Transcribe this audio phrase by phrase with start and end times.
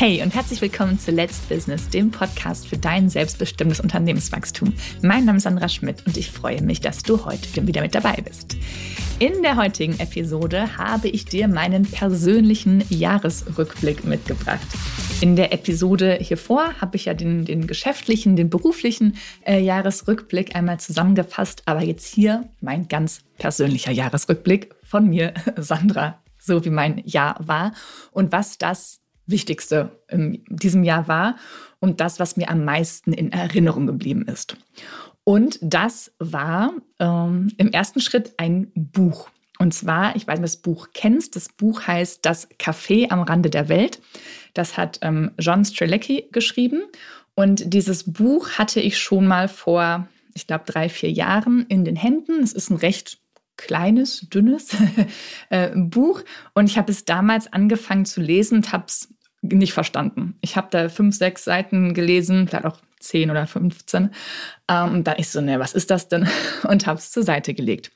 [0.00, 4.72] Hey und herzlich willkommen zu Let's Business, dem Podcast für dein selbstbestimmtes Unternehmenswachstum.
[5.02, 8.16] Mein Name ist Sandra Schmidt und ich freue mich, dass du heute wieder mit dabei
[8.24, 8.56] bist.
[9.18, 14.66] In der heutigen Episode habe ich dir meinen persönlichen Jahresrückblick mitgebracht.
[15.20, 20.80] In der Episode hiervor habe ich ja den, den geschäftlichen, den beruflichen äh, Jahresrückblick einmal
[20.80, 27.36] zusammengefasst, aber jetzt hier mein ganz persönlicher Jahresrückblick von mir, Sandra, so wie mein Jahr
[27.38, 27.74] war
[28.12, 28.99] und was das
[29.30, 31.36] Wichtigste in diesem Jahr war
[31.78, 34.56] und das, was mir am meisten in Erinnerung geblieben ist.
[35.24, 39.30] Und das war ähm, im ersten Schritt ein Buch.
[39.58, 41.36] Und zwar, ich weiß nicht, ob du das Buch kennst.
[41.36, 44.00] Das Buch heißt Das Café am Rande der Welt.
[44.54, 46.82] Das hat ähm, John Strelecki geschrieben.
[47.34, 51.96] Und dieses Buch hatte ich schon mal vor, ich glaube, drei, vier Jahren in den
[51.96, 52.42] Händen.
[52.42, 53.20] Es ist ein recht
[53.56, 54.70] kleines, dünnes
[55.50, 56.22] äh, Buch.
[56.54, 60.36] Und ich habe es damals angefangen zu lesen und habe es nicht verstanden.
[60.40, 64.10] Ich habe da fünf, sechs Seiten gelesen, vielleicht auch zehn oder 15.
[64.68, 66.28] Ähm, dann ich so, ne, was ist das denn?
[66.68, 67.90] Und habe es zur Seite gelegt.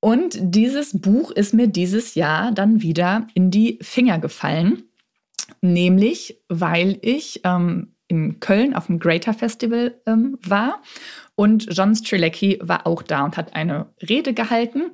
[0.00, 4.84] Und dieses Buch ist mir dieses Jahr dann wieder in die Finger gefallen,
[5.60, 10.80] nämlich weil ich ähm, in Köln auf dem Greater Festival ähm, war
[11.34, 14.92] und John Strilecki war auch da und hat eine Rede gehalten.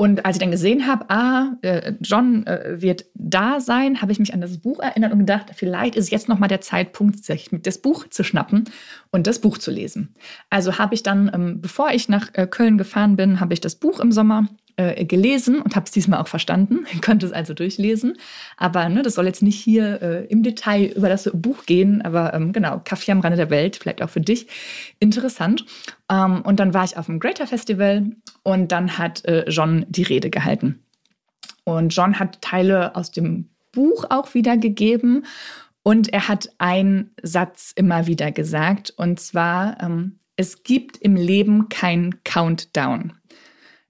[0.00, 4.20] Und als ich dann gesehen habe, ah, äh, John äh, wird da sein, habe ich
[4.20, 7.48] mich an das Buch erinnert und gedacht, vielleicht ist jetzt noch mal der Zeitpunkt, sich
[7.50, 8.70] das Buch zu schnappen
[9.10, 10.14] und das Buch zu lesen.
[10.50, 13.74] Also habe ich dann, ähm, bevor ich nach äh, Köln gefahren bin, habe ich das
[13.74, 14.46] Buch im Sommer
[14.78, 18.16] äh, gelesen und habe es diesmal auch verstanden, konnte es also durchlesen.
[18.56, 22.32] Aber ne, das soll jetzt nicht hier äh, im Detail über das Buch gehen, aber
[22.32, 24.46] ähm, genau, Kaffee am Rande der Welt, vielleicht auch für dich
[25.00, 25.64] interessant.
[26.08, 28.06] Ähm, und dann war ich auf dem Greater Festival
[28.44, 30.80] und dann hat äh, John die Rede gehalten.
[31.64, 35.26] Und John hat Teile aus dem Buch auch wiedergegeben.
[35.82, 41.68] Und er hat einen Satz immer wieder gesagt, und zwar, ähm, es gibt im Leben
[41.68, 43.17] kein Countdown.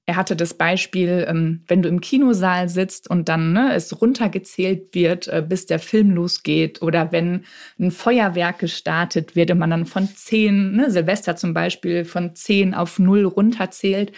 [0.09, 4.95] Er hatte das Beispiel, ähm, wenn du im Kinosaal sitzt und dann ne, es runtergezählt
[4.95, 7.45] wird, äh, bis der Film losgeht, oder wenn
[7.79, 12.73] ein Feuerwerk gestartet wird und man dann von zehn, ne, Silvester zum Beispiel, von zehn
[12.73, 14.13] auf null runterzählt.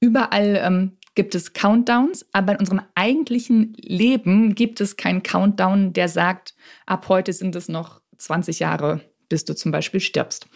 [0.00, 6.08] Überall ähm, gibt es Countdowns, aber in unserem eigentlichen Leben gibt es keinen Countdown, der
[6.08, 6.56] sagt,
[6.86, 10.48] ab heute sind es noch 20 Jahre, bis du zum Beispiel stirbst.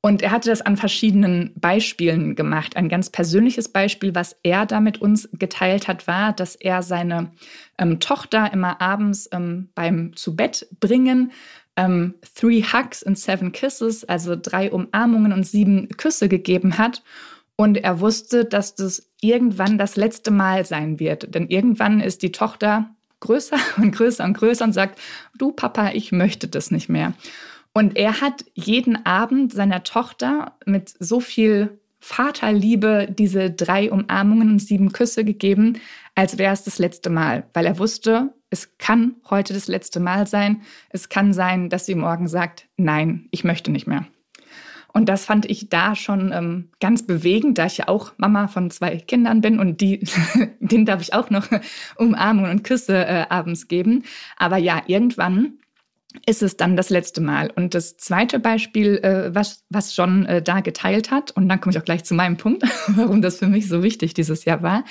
[0.00, 2.76] Und er hatte das an verschiedenen Beispielen gemacht.
[2.76, 7.32] Ein ganz persönliches Beispiel, was er da mit uns geteilt hat, war, dass er seine
[7.78, 11.32] ähm, Tochter immer abends ähm, beim Zubettbringen
[11.78, 17.02] ähm, Three Hugs and Seven Kisses, also drei Umarmungen und sieben Küsse gegeben hat.
[17.56, 21.34] Und er wusste, dass das irgendwann das letzte Mal sein wird.
[21.34, 24.98] Denn irgendwann ist die Tochter größer und größer und größer und sagt,
[25.38, 27.14] du Papa, ich möchte das nicht mehr.
[27.78, 34.58] Und er hat jeden Abend seiner Tochter mit so viel Vaterliebe diese drei Umarmungen und
[34.58, 35.78] sieben Küsse gegeben,
[36.16, 40.26] als wäre es das letzte Mal, weil er wusste, es kann heute das letzte Mal
[40.26, 40.62] sein.
[40.90, 44.08] Es kann sein, dass sie morgen sagt, nein, ich möchte nicht mehr.
[44.92, 48.72] Und das fand ich da schon ähm, ganz bewegend, da ich ja auch Mama von
[48.72, 50.00] zwei Kindern bin und die,
[50.58, 51.46] denen darf ich auch noch
[51.96, 54.02] Umarmungen und Küsse äh, abends geben.
[54.36, 55.60] Aber ja, irgendwann
[56.26, 57.50] ist es dann das letzte Mal.
[57.54, 61.72] Und das zweite Beispiel, äh, was, was John äh, da geteilt hat, und dann komme
[61.72, 64.84] ich auch gleich zu meinem Punkt, warum das für mich so wichtig dieses Jahr war,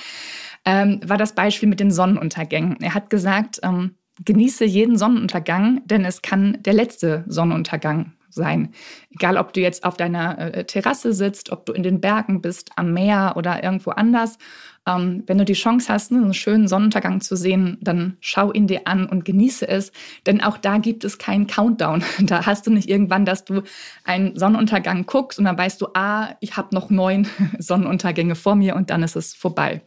[0.64, 2.76] ähm, war das Beispiel mit den Sonnenuntergängen.
[2.80, 8.72] Er hat gesagt, ähm, genieße jeden Sonnenuntergang, denn es kann der letzte Sonnenuntergang sein.
[9.10, 12.70] Egal, ob du jetzt auf deiner äh, Terrasse sitzt, ob du in den Bergen bist,
[12.76, 14.38] am Meer oder irgendwo anders.
[14.86, 18.66] Ähm, wenn du die Chance hast, ne, einen schönen Sonnenuntergang zu sehen, dann schau ihn
[18.66, 19.92] dir an und genieße es.
[20.26, 22.02] Denn auch da gibt es keinen Countdown.
[22.20, 23.62] Da hast du nicht irgendwann, dass du
[24.04, 27.26] einen Sonnenuntergang guckst und dann weißt du, ah, ich habe noch neun
[27.58, 29.82] Sonnenuntergänge vor mir und dann ist es vorbei.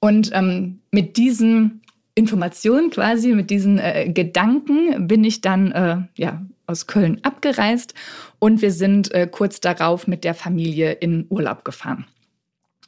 [0.00, 1.80] Und ähm, mit diesen
[2.14, 7.94] Informationen quasi, mit diesen äh, Gedanken bin ich dann äh, ja, aus Köln abgereist
[8.38, 12.06] und wir sind äh, kurz darauf mit der Familie in Urlaub gefahren.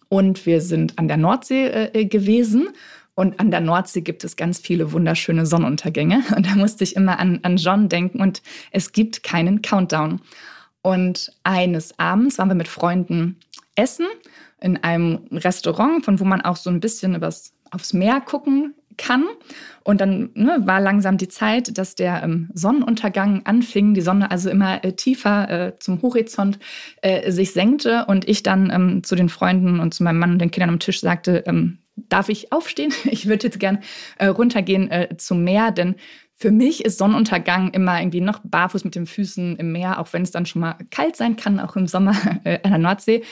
[0.08, 2.69] Und wir sind an der Nordsee äh, gewesen.
[3.14, 6.23] Und an der Nordsee gibt es ganz viele wunderschöne Sonnenuntergänge.
[6.37, 8.20] Und da musste ich immer an, an John denken.
[8.20, 10.20] Und es gibt keinen Countdown.
[10.82, 13.37] Und eines Abends waren wir mit Freunden
[13.75, 14.06] essen
[14.61, 19.25] in einem Restaurant, von wo man auch so ein bisschen übers, aufs Meer gucken kann.
[19.85, 24.51] Und dann ne, war langsam die Zeit, dass der ähm, Sonnenuntergang anfing, die Sonne also
[24.51, 26.59] immer äh, tiefer äh, zum Horizont
[27.03, 30.41] äh, sich senkte und ich dann ähm, zu den Freunden und zu meinem Mann und
[30.41, 32.93] den Kindern am Tisch sagte, ähm, darf ich aufstehen?
[33.05, 33.79] Ich würde jetzt gern
[34.19, 35.95] äh, runtergehen äh, zum Meer, denn
[36.39, 40.23] für mich ist Sonnenuntergang immer irgendwie noch barfuß mit den Füßen im Meer, auch wenn
[40.23, 42.15] es dann schon mal kalt sein kann, auch im Sommer
[42.45, 43.23] äh, an der Nordsee.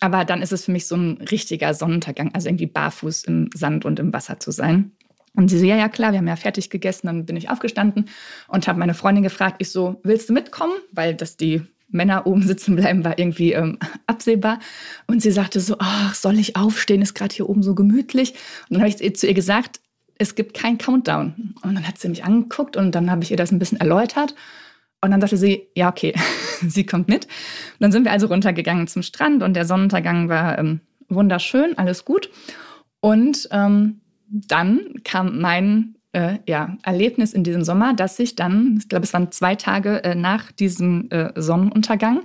[0.00, 3.84] Aber dann ist es für mich so ein richtiger Sonnenuntergang, also irgendwie barfuß im Sand
[3.84, 4.92] und im Wasser zu sein.
[5.36, 7.08] Und sie so, ja, ja, klar, wir haben ja fertig gegessen.
[7.08, 8.06] Dann bin ich aufgestanden
[8.48, 10.74] und habe meine Freundin gefragt, ich so, willst du mitkommen?
[10.92, 14.58] Weil dass die Männer oben sitzen bleiben, war irgendwie ähm, absehbar.
[15.06, 17.02] Und sie sagte so, ach, soll ich aufstehen?
[17.02, 18.32] Ist gerade hier oben so gemütlich.
[18.68, 19.80] Und dann habe ich zu ihr gesagt,
[20.18, 21.54] es gibt keinen Countdown.
[21.62, 24.34] Und dann hat sie mich angeguckt und dann habe ich ihr das ein bisschen erläutert.
[25.00, 26.14] Und dann sagte sie, ja, okay,
[26.66, 27.24] sie kommt mit.
[27.24, 32.04] Und dann sind wir also runtergegangen zum Strand und der Sonnenuntergang war ähm, wunderschön, alles
[32.04, 32.30] gut.
[33.00, 38.88] Und ähm, dann kam mein äh, ja, Erlebnis in diesem Sommer, dass ich dann, ich
[38.88, 42.22] glaube, es waren zwei Tage äh, nach diesem äh, Sonnenuntergang,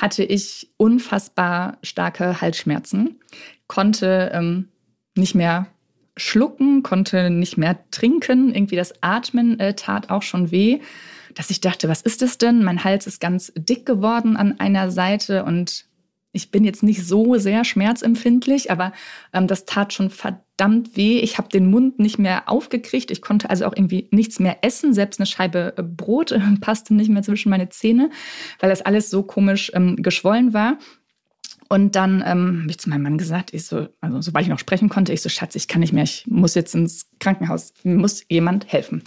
[0.00, 3.20] hatte ich unfassbar starke Halsschmerzen,
[3.66, 4.68] konnte ähm,
[5.16, 5.68] nicht mehr
[6.16, 8.54] schlucken, konnte nicht mehr trinken.
[8.54, 10.80] Irgendwie das Atmen äh, tat auch schon weh,
[11.34, 12.62] dass ich dachte, was ist das denn?
[12.62, 15.86] Mein Hals ist ganz dick geworden an einer Seite und
[16.34, 18.92] ich bin jetzt nicht so sehr schmerzempfindlich, aber
[19.32, 21.20] ähm, das tat schon verdammt weh.
[21.20, 23.10] Ich habe den Mund nicht mehr aufgekriegt.
[23.10, 24.92] Ich konnte also auch irgendwie nichts mehr essen.
[24.92, 28.10] Selbst eine Scheibe äh, Brot äh, passte nicht mehr zwischen meine Zähne,
[28.58, 30.78] weil das alles so komisch ähm, geschwollen war.
[31.68, 34.58] Und dann ähm, habe ich zu meinem Mann gesagt, ich so, also sobald ich noch
[34.58, 37.96] sprechen konnte, ich so, Schatz, ich kann nicht mehr, ich muss jetzt ins Krankenhaus, mir
[37.96, 39.02] muss jemand helfen.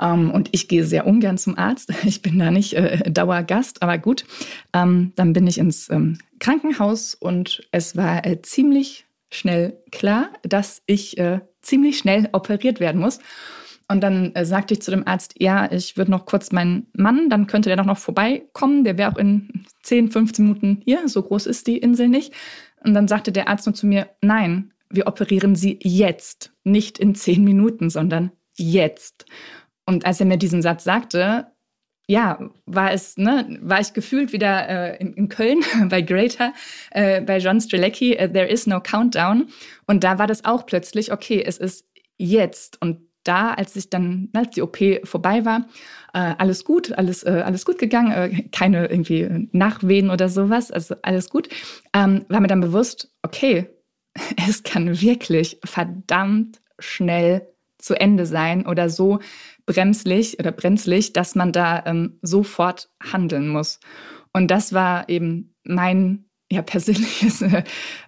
[0.00, 1.92] Ähm, und ich gehe sehr ungern zum Arzt.
[2.04, 4.24] Ich bin da nicht äh, Dauergast, aber gut.
[4.72, 10.82] Ähm, dann bin ich ins ähm, Krankenhaus und es war äh, ziemlich schnell klar, dass
[10.86, 13.18] ich äh, ziemlich schnell operiert werden muss.
[13.88, 17.28] Und dann äh, sagte ich zu dem Arzt, ja, ich würde noch kurz meinen Mann,
[17.28, 18.84] dann könnte der doch noch vorbeikommen.
[18.84, 21.08] Der wäre auch in 10, 15 Minuten hier.
[21.08, 22.32] So groß ist die Insel nicht.
[22.82, 27.14] Und dann sagte der Arzt nur zu mir, nein, wir operieren Sie jetzt, nicht in
[27.14, 29.26] 10 Minuten, sondern jetzt.
[29.86, 31.52] Und als er mir diesen Satz sagte,
[32.08, 36.52] ja, war es, ne, war ich gefühlt wieder äh, in, in, Köln bei Greater,
[36.90, 39.48] äh, bei John Strelecki, uh, There is no countdown.
[39.86, 41.86] Und da war das auch plötzlich, okay, es ist
[42.18, 42.80] jetzt.
[42.82, 45.68] Und da, als ich dann, als die OP vorbei war,
[46.12, 50.96] äh, alles gut, alles, äh, alles gut gegangen, äh, keine irgendwie Nachwehen oder sowas, also
[51.02, 51.48] alles gut,
[51.94, 53.70] ähm, war mir dann bewusst, okay,
[54.48, 57.51] es kann wirklich verdammt schnell
[57.82, 59.18] zu Ende sein oder so
[59.66, 63.80] bremslich oder brenzlig, dass man da ähm, sofort handeln muss.
[64.32, 67.44] Und das war eben mein ja, persönliches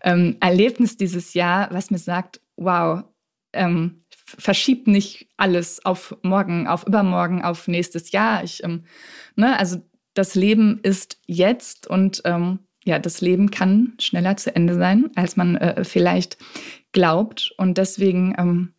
[0.02, 3.04] ähm, Erlebnis dieses Jahr, was mir sagt, wow,
[3.52, 8.42] ähm, verschiebt nicht alles auf morgen, auf übermorgen, auf nächstes Jahr.
[8.42, 8.84] Ich, ähm,
[9.36, 9.78] ne, also
[10.14, 15.36] das Leben ist jetzt und ähm, ja, das Leben kann schneller zu Ende sein, als
[15.36, 16.36] man äh, vielleicht
[16.92, 17.54] glaubt.
[17.56, 18.74] Und deswegen, ähm,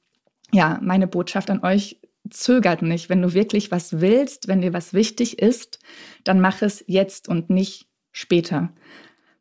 [0.56, 2.00] ja, meine Botschaft an euch,
[2.30, 3.10] zögert nicht.
[3.10, 5.80] Wenn du wirklich was willst, wenn dir was wichtig ist,
[6.24, 8.74] dann mach es jetzt und nicht später.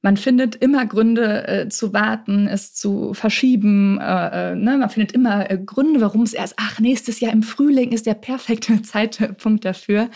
[0.03, 3.99] Man findet immer Gründe äh, zu warten, es zu verschieben.
[4.01, 4.77] Äh, äh, ne?
[4.77, 8.15] Man findet immer äh, Gründe, warum es erst, ach, nächstes Jahr im Frühling ist der
[8.15, 10.11] perfekte Zeitpunkt dafür.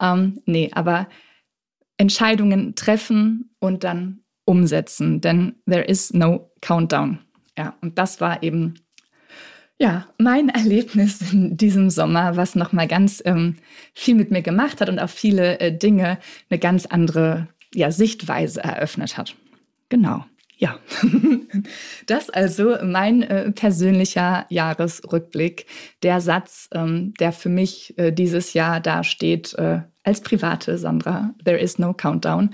[0.00, 1.08] Ähm, nee, aber
[1.96, 7.18] Entscheidungen treffen und dann umsetzen, denn there is no countdown.
[7.58, 8.74] Ja, und das war eben
[9.78, 13.56] ja, mein Erlebnis in diesem Sommer, was nochmal ganz ähm,
[13.94, 18.62] viel mit mir gemacht hat und auf viele äh, Dinge eine ganz andere ja, Sichtweise
[18.62, 19.36] eröffnet hat.
[19.88, 20.24] Genau.
[20.58, 20.78] Ja,
[22.06, 25.66] das also mein äh, persönlicher Jahresrückblick.
[26.02, 31.58] Der Satz, ähm, der für mich äh, dieses Jahr dasteht äh, als private Sandra, There
[31.58, 32.50] is no countdown.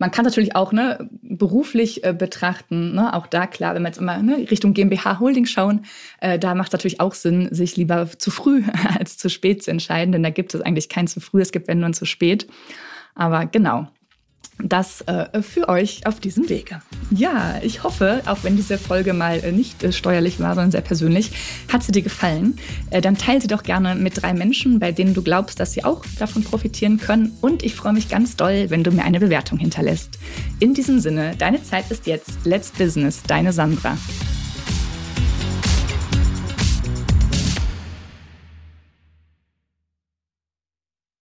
[0.00, 3.98] Man kann natürlich auch ne, beruflich äh, betrachten, ne, auch da klar, wenn wir jetzt
[3.98, 5.84] immer ne, Richtung GmbH Holding schauen,
[6.20, 8.62] äh, da macht es natürlich auch Sinn, sich lieber zu früh
[8.98, 11.68] als zu spät zu entscheiden, denn da gibt es eigentlich kein zu früh, es gibt
[11.68, 12.46] wenn nur ein zu spät.
[13.14, 13.88] Aber genau,
[14.64, 16.80] das äh, für euch auf diesem Wege.
[17.10, 20.80] Ja, ich hoffe, auch wenn diese Folge mal äh, nicht äh, steuerlich war, sondern sehr
[20.80, 21.32] persönlich,
[21.72, 22.58] hat sie dir gefallen.
[22.90, 25.84] Äh, dann teile sie doch gerne mit drei Menschen, bei denen du glaubst, dass sie
[25.84, 27.36] auch davon profitieren können.
[27.40, 30.18] Und ich freue mich ganz doll, wenn du mir eine Bewertung hinterlässt.
[30.58, 32.38] In diesem Sinne, deine Zeit ist jetzt.
[32.44, 33.96] Let's Business, deine Sandra.